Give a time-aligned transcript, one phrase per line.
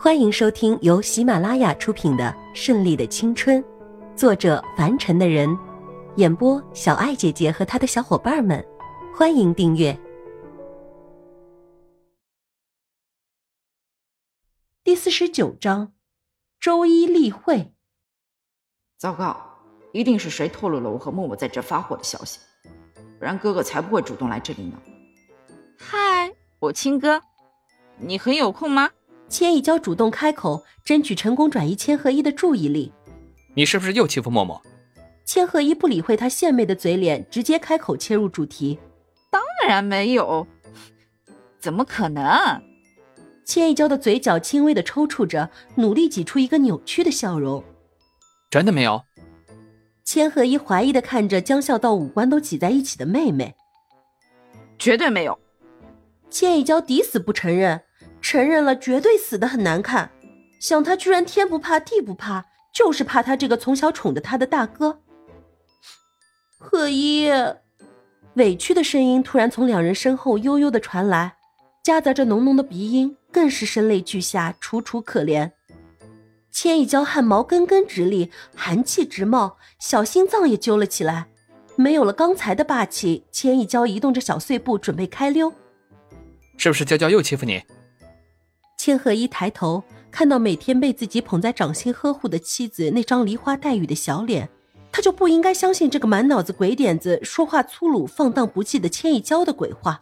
[0.00, 3.60] 欢迎收听由喜马拉雅出品的《顺利的青春》，
[4.14, 5.58] 作者凡尘的人，
[6.14, 8.64] 演播小爱姐姐和她的小伙伴们。
[9.12, 9.98] 欢迎订阅
[14.84, 15.92] 第四十九章。
[16.60, 17.74] 周一例会，
[18.98, 19.36] 糟糕，
[19.92, 22.38] 一定是谁透露了我和默默在这发火的消息，
[23.18, 24.80] 不然哥哥才不会主动来这里呢。
[25.76, 27.20] 嗨，我亲哥，
[27.96, 28.90] 你很有空吗？
[29.28, 32.92] 千一娇主动开口，争取成功转移千鹤一的注意力。
[33.54, 34.60] 你是不是又欺负默默？
[35.24, 38.78] 千鹤一不理会他献媚的嘴脸，直接开口切入主题。
[39.30, 40.46] 当然没有，
[41.58, 42.62] 怎么可能？
[43.44, 47.62] 千一娇的嘴角轻微的抽搐着，努力挤出一个扭曲的笑容。
[48.50, 49.02] 真的没有？
[50.04, 53.54] 千鹤一怀疑的看着将笑到五官都挤在一起的妹妹。
[54.78, 55.38] 绝对没有。
[56.30, 57.82] 千一娇抵死不承认。
[58.28, 60.10] 承认了，绝对死的很难看。
[60.60, 65.00] 想他居然天不怕地不怕，就是怕他这个从小宠着他的大哥。
[66.58, 67.30] 贺一，
[68.34, 71.36] 委屈的声音突然从两人身后悠悠的传来，
[71.82, 75.50] 夹杂着浓浓的鼻音，更是声泪俱下，楚楚可怜。
[76.52, 81.28] 千一娇汗毛根根直立，寒气直冒，小心脏也揪了起来。
[81.76, 85.50] 没有了刚才的霸气，千一娇移动着小碎步准备开溜。
[86.58, 87.62] 是不是娇娇又欺负你？
[88.78, 94.48] 千鹤一抬头，看到每天被自己捧在掌心呵护的妻子那张梨花带雨的小脸，
[94.92, 100.00] 他就不应该相信这个满脑子鬼点子、说话粗鲁、放荡不羁的千一娇的鬼话。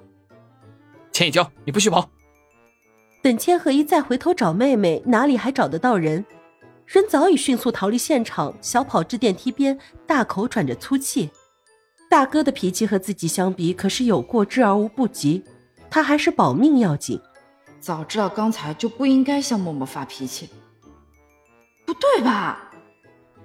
[1.11, 2.11] 千一娇，你不许跑！
[3.23, 6.25] 等千鹤一再回头找妹妹，哪里还找得到人？
[6.85, 11.31] 人早已迅速逃离现场，小跑至电梯边，大口喘着粗气。
[12.11, 15.43] 大哥的脾气和自己相比，可是有过之而无不及，
[15.91, 17.19] 他还是保命要紧。
[17.81, 20.51] 早知道刚才就不应该向默默发脾气。
[21.85, 22.71] 不对吧？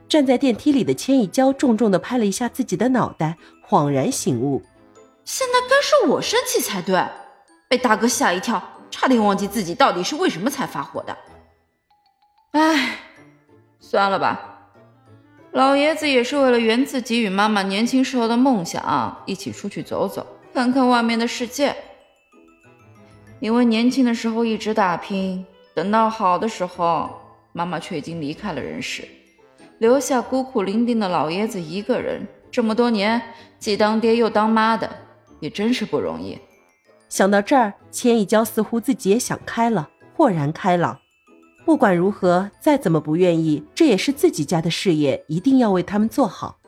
[0.10, 3.38] 站在电梯里的千一娇重重的拍了一下自己的脑袋，
[3.70, 4.62] 恍然醒悟：
[5.24, 7.02] 现在该是我生气才对，
[7.70, 11.18] 被大哥吓一跳，差点忘记自己到底是为什么才发火的。
[12.52, 12.98] 唉，
[13.80, 14.48] 算了吧。
[15.54, 21.76] 老爷子也是为了圆自己与妈妈年轻时候的梦想，一起出去走走，看看外面的世界。
[23.42, 25.44] 因为年轻的时候一直打拼，
[25.74, 27.10] 等到好的时候，
[27.54, 29.04] 妈妈却已经离开了人世，
[29.80, 32.22] 留下孤苦伶仃的老爷子一个人。
[32.52, 33.20] 这么多年，
[33.58, 34.88] 既当爹又当妈的，
[35.40, 36.38] 也真是不容易。
[37.10, 41.00] 想到这儿，千一娇似乎自己也想开了，豁然开朗。
[41.66, 46.60] 不管如何，再怎么不愿意，这也是自己家的事业，一定要为他们做好。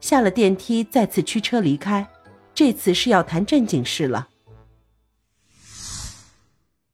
[0.00, 2.04] 下了电梯，再次驱车离开，
[2.52, 4.26] 这次是要谈正经事了。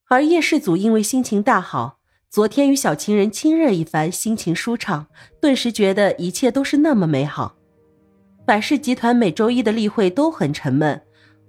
[0.07, 1.99] 而叶氏祖因为心情大好，
[2.29, 5.07] 昨天与小情人亲热一番，心情舒畅，
[5.41, 7.55] 顿时觉得一切都是那么美好。
[8.45, 11.01] 百事集团每周一的例会都很沉闷，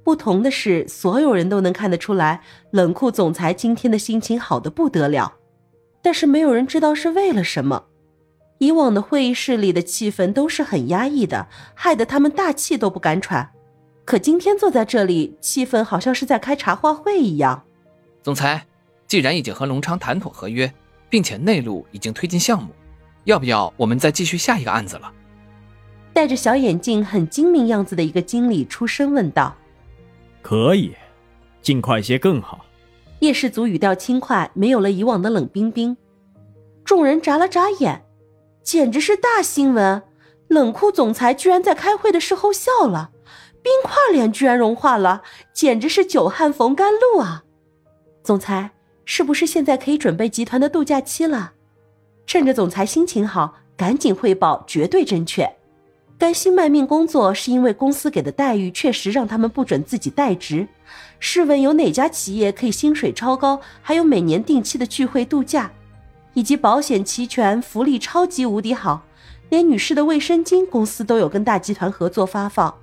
[0.06, 5.34] 不同的是，所有人都能看得出来，冷酷总裁今天的心情好的不得了，
[6.02, 7.88] 但是没有人知道是为了什么。
[8.60, 13.52] 以往的会议室里的气氛都是很压抑的，害得他们大气都不敢喘。
[14.06, 17.62] 可今天坐在这里，气氛好像是在开茶话会一样。
[18.26, 18.66] 总裁，
[19.06, 20.74] 既然已经和隆昌谈妥合约，
[21.12, 22.72] 并且内陆已经推进项目，
[23.26, 25.14] 要不要我们再继续下一个案子了？
[26.12, 29.56] 戴着小眼镜、很精明样子的一个经理出声问道
[30.42, 30.92] ：“可以，
[31.62, 32.66] 尽快些更好。”
[33.22, 35.96] 叶氏族语调轻快，没有了以往的冷冰冰。
[36.84, 38.06] 众人眨了眨眼，
[38.64, 40.02] 简直是大新闻！
[40.48, 43.12] 冷酷总裁居然在开会的时候笑了，
[43.62, 45.22] 冰块脸居然融化了，
[45.54, 47.44] 简直是久旱逢甘露啊！
[48.26, 48.72] 总裁，
[49.06, 51.54] 是不是现在可以准备集团的度假期了？
[52.26, 55.48] 趁着总裁心情好，赶紧汇报，绝对正确。
[56.18, 60.68] 甘心卖命工作，是因为公司给的待遇确实让他们不准自己代职。
[61.20, 65.72] 试问有哪家企业可以薪水超高，还有每年定期的聚会度假，
[66.34, 69.06] 以及保险齐全，福利超级无敌好，
[69.50, 72.74] 连女士的卫生巾公司都有跟大集团合作发放。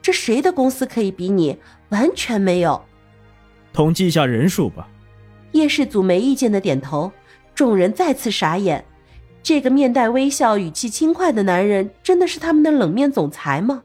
[0.00, 1.58] 这谁的公司可以比拟？
[1.90, 2.82] 完全没有。
[3.76, 4.88] 统计一下人数吧。
[5.52, 7.12] 叶氏祖没意见的点头，
[7.54, 8.82] 众人再次傻眼。
[9.42, 13.82] 这个面带微笑、语气轻快的男人，真的是他们的冷面总裁吗？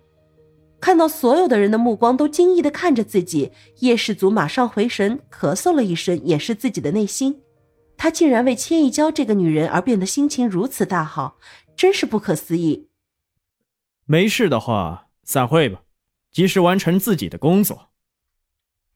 [0.79, 7.41] 看到所有的人的目光都惊异的看着自己，叶氏祖马上回神，咳嗽了一声，掩饰自己的内心。
[7.97, 11.35] 他竟然为千一娇这个女人而变得心情如此大好，
[11.75, 12.87] 真是不可思议。
[14.05, 15.81] 没事的话，散会吧，
[16.31, 17.90] 及时完成自己的工作。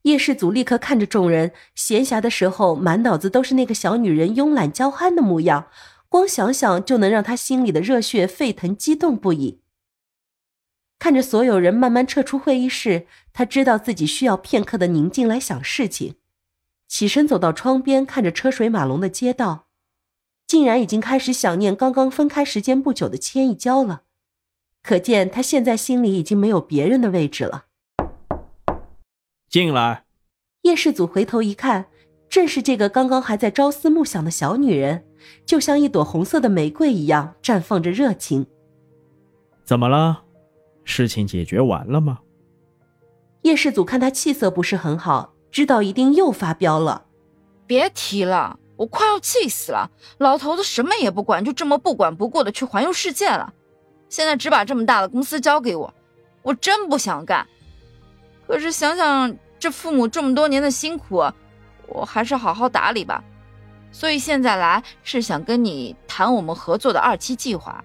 [0.06, 5.68] 叶世祖立刻看着众人，闲暇的时候满脑子都是那个小女人慵懒娇憨的模样，
[6.07, 9.62] 光想想就能让他心里的热血沸腾激动不已。
[11.00, 16.13] 看着所有人慢慢撤出会议室，他知道自己需要片刻的宁静来想事情。
[16.88, 19.66] 起身走到窗边，看着车水马龙的街道，
[20.46, 24.04] 竟然已经开始想念刚刚分开时间不久的千一娇了。
[24.84, 27.66] 可见他现在心里已经没有别人的位置了。
[29.56, 30.04] 进来。
[30.63, 31.86] 叶世祖回头一看，
[32.28, 35.06] 正是这个刚刚还在朝思暮想的小女人，
[35.46, 38.46] 就像一朵红色的玫瑰一样绽放着热情。
[39.63, 40.24] 怎么了？
[40.84, 42.19] 事情解决完了吗？
[43.44, 47.06] 叶世祖看他气色不是很好，知道一定又发飙了。
[47.66, 49.90] 别提了，我快要气死了！
[50.18, 53.54] 老头子什么也不管，就这么不管不顾的去环游世界了。
[54.10, 55.94] 现在只把这么大的公司交给我，
[56.42, 57.48] 我真不想干。
[58.48, 59.36] 可是想想
[59.66, 61.26] 这父母这么多年的辛苦，
[61.88, 63.24] 我还是好好打理吧。
[63.92, 67.84] 所以现在来是想跟你谈我们合作的二期计划。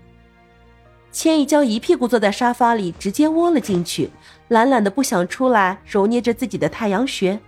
[1.10, 4.10] 千一娇一屁股坐在沙发里，直接窝了进去，
[4.48, 7.40] 懒懒的不想出来，揉捏着自己的太阳穴。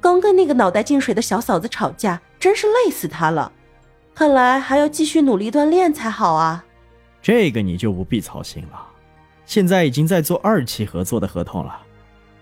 [0.00, 3.52] 刚跟那个脑袋进水的小嫂子吵架，真是累死她了。
[4.14, 6.64] 看来还要继续努力锻炼才好啊。
[7.20, 8.86] 这个你就不必操心了，
[9.44, 11.82] 现在已经在做二期合作的合同了。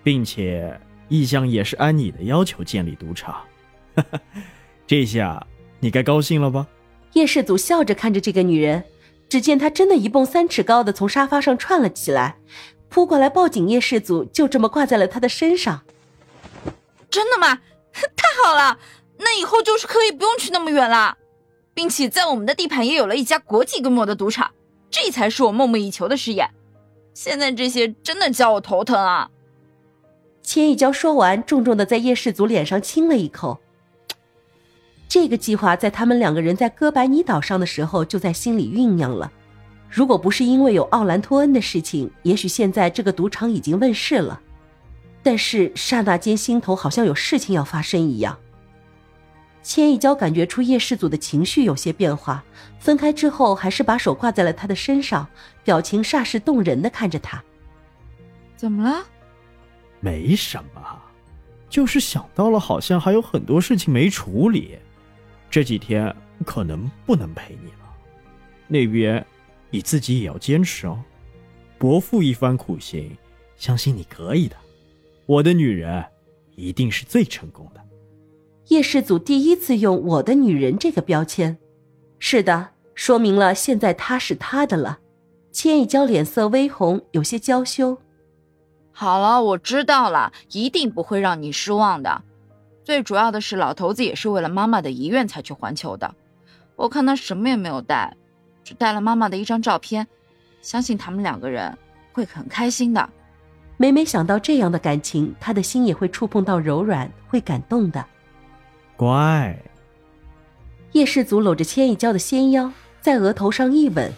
[0.06, 3.36] 并且意向也是按你的要求建立赌场，
[4.86, 5.46] 这下
[5.80, 6.66] 你该高兴了吧？
[7.12, 8.84] 叶世祖笑着看着这个女人，
[9.28, 12.36] 只见她真的一蹦三尺高的从沙发上窜了起来，
[12.88, 15.82] 扑过来抱紧叶世祖，就这么挂在了他的身上。
[17.08, 17.60] 真的吗？
[17.92, 18.78] 太好了，
[19.18, 21.16] 那以后就是可以不用去那么远了，
[21.72, 24.50] 并且在我们的地盘也有了一家国际规模的赌场，
[24.90, 26.46] 这才是我梦寐以求的事业。
[27.14, 29.30] 现在这些真的叫我头疼啊！
[30.46, 33.58] 千一娇说完，重重的在叶世祖脸上亲了一口。
[35.08, 39.31] 这个计划在他们两个人在哥白尼岛上的时候就在心里酝酿了。
[39.90, 44.40] 如果不是因为有奥兰托恩的事情，也许现在这个赌场已经问世了。
[45.20, 48.38] 但是刹那间，心头好像有事情要发生一样。
[49.64, 52.44] 千一娇感觉出叶世祖的情绪有些变化，
[52.78, 55.26] 分开之后还是把手挂在了他的身上，
[55.64, 57.42] 表情煞是动人的看着他。
[58.56, 59.04] 怎么了？
[60.06, 61.02] 没什么，
[61.68, 64.78] 就是想到了，好像还有很多事情没处理，
[65.50, 66.14] 这几天
[66.44, 67.96] 可能不能陪你了。
[68.68, 69.26] 那边
[69.68, 71.02] 你自己也要坚持哦。
[71.76, 73.16] 伯父一番苦心，
[73.56, 74.54] 相信你可以的。
[75.26, 76.04] 我的女人
[76.54, 77.80] 一定是最成功的。
[78.68, 81.58] 叶世祖第一次用“我的女人”这个标签，
[82.20, 85.00] 是的，说明了现在她是他的了。
[85.50, 87.98] 千一娇脸色微红，有些娇羞。
[88.98, 92.22] 好了，我知道了，一定不会让你失望的。
[92.82, 96.14] 最主要的是，老头子也是为了妈妈的遗愿才去环球的。
[96.76, 98.16] 我看他什么也没有带，
[98.64, 100.06] 只带了妈妈的一张照片。
[100.62, 101.76] 相信他们两个人
[102.14, 103.06] 会很开心的。
[103.76, 108.02] 每每想到这样的感情，他的心也会触碰到柔软，会感动的。
[108.96, 109.54] 乖。
[110.92, 112.72] 叶世祖搂着千一娇的纤腰，
[113.02, 114.10] 在额头上一吻。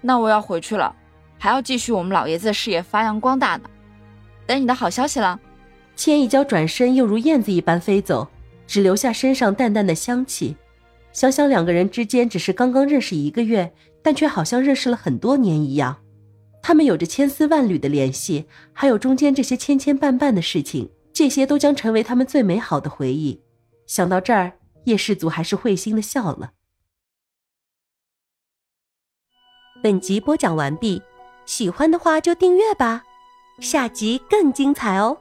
[0.00, 0.92] 那我要回去了。
[1.44, 3.68] 还要继续我们老爷子的事业发扬光大呢，
[4.46, 5.38] 等你的好消息了。
[5.94, 8.26] 千一娇转身又如燕子一般飞走，
[8.66, 10.56] 只留下身上淡淡的香气。
[11.12, 13.70] 想想两个人之间只是刚刚认识一个月，
[14.02, 15.94] 但却好像认识了很多年一样。
[16.62, 23.38] 他们有着千丝万缕的联系，还有中间这些千千绊绊的事情，这些都将成为他们最美好的回忆。
[23.86, 24.54] 想到这儿，
[24.84, 26.52] 叶世祖还是会心的笑了。
[29.82, 31.02] 本集播讲完毕。
[31.46, 33.02] 喜欢的话就订阅吧，
[33.60, 35.18] 下集更精彩哦。